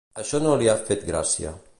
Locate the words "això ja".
0.21-0.41